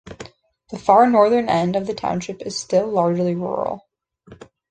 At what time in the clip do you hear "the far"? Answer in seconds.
0.71-1.07